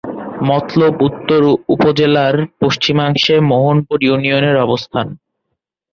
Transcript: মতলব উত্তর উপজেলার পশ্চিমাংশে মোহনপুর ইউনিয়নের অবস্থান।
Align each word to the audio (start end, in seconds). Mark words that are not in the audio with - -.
মতলব 0.41 0.93
উত্তর 1.07 1.41
উপজেলার 1.69 2.35
পশ্চিমাংশে 2.61 3.35
মোহনপুর 3.51 3.97
ইউনিয়নের 4.03 4.57
অবস্থান। 4.57 5.07